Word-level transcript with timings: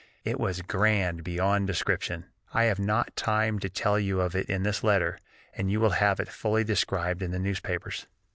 It 0.23 0.39
was 0.39 0.63
grand 0.63 1.23
beyond 1.23 1.67
description. 1.67 2.25
I 2.55 2.63
have 2.63 2.79
not 2.79 3.15
time 3.15 3.59
to 3.59 3.69
tell 3.69 3.99
you 3.99 4.19
of 4.19 4.35
it 4.35 4.49
in 4.49 4.63
this 4.63 4.83
letter, 4.83 5.19
and 5.53 5.69
you 5.69 5.79
will 5.79 5.91
have 6.01 6.19
it 6.19 6.27
fully 6.27 6.63
described 6.63 7.21
in 7.21 7.29
the 7.29 7.37
newspapers. 7.37 8.07